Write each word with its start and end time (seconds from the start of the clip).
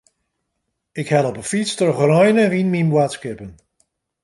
Ik 1.01 1.07
helle 1.13 1.29
op 1.31 1.37
'e 1.39 1.45
fyts 1.51 1.73
troch 1.79 2.01
rein 2.09 2.41
en 2.43 2.51
wyn 2.53 2.71
myn 2.73 2.91
boadskippen. 2.93 3.51